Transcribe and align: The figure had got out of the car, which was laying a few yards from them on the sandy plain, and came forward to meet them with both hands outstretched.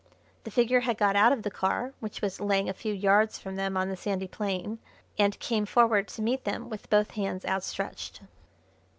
The 0.45 0.49
figure 0.49 0.79
had 0.79 0.97
got 0.97 1.15
out 1.15 1.31
of 1.31 1.43
the 1.43 1.51
car, 1.51 1.93
which 1.99 2.23
was 2.23 2.41
laying 2.41 2.67
a 2.67 2.73
few 2.73 2.91
yards 2.91 3.37
from 3.37 3.55
them 3.55 3.77
on 3.77 3.87
the 3.89 3.95
sandy 3.95 4.27
plain, 4.27 4.79
and 5.19 5.37
came 5.37 5.67
forward 5.67 6.07
to 6.07 6.23
meet 6.23 6.43
them 6.43 6.69
with 6.71 6.89
both 6.89 7.11
hands 7.11 7.45
outstretched. 7.45 8.21